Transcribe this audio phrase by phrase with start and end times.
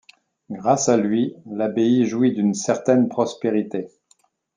[0.49, 3.91] Grâce à lui, l'abbaye jouit d'une certaine prospérité.